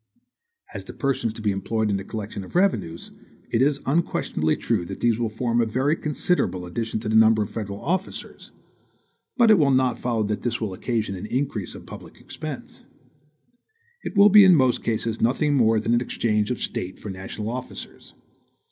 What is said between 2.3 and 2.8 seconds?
of the